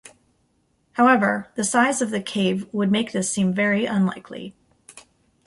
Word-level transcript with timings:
However, 0.93 1.49
the 1.53 1.63
size 1.63 2.01
of 2.01 2.09
the 2.09 2.23
cave 2.23 2.67
would 2.73 2.89
make 2.91 3.11
this 3.11 3.29
seem 3.29 3.53
very 3.53 3.85
unlikely. 3.85 4.55